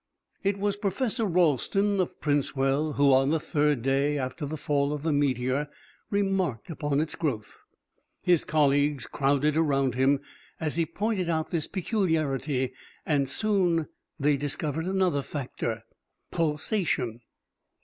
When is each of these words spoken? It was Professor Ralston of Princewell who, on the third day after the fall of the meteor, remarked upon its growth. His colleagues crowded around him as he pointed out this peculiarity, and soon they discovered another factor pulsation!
It 0.41 0.57
was 0.57 0.77
Professor 0.77 1.25
Ralston 1.25 1.99
of 1.99 2.19
Princewell 2.19 2.93
who, 2.95 3.13
on 3.13 3.29
the 3.29 3.39
third 3.39 3.83
day 3.83 4.17
after 4.17 4.47
the 4.47 4.57
fall 4.57 4.93
of 4.93 5.03
the 5.03 5.11
meteor, 5.13 5.69
remarked 6.09 6.71
upon 6.71 6.99
its 6.99 7.13
growth. 7.13 7.59
His 8.23 8.43
colleagues 8.43 9.05
crowded 9.05 9.55
around 9.55 9.93
him 9.93 10.19
as 10.59 10.75
he 10.77 10.87
pointed 10.87 11.29
out 11.29 11.51
this 11.51 11.67
peculiarity, 11.67 12.73
and 13.05 13.29
soon 13.29 13.89
they 14.19 14.37
discovered 14.37 14.87
another 14.87 15.21
factor 15.21 15.83
pulsation! 16.31 17.21